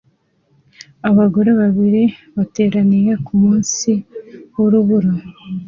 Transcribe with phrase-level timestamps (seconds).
[1.09, 2.03] abagore babiri
[2.35, 3.91] bateraniye kumunsi
[4.55, 5.11] wurubura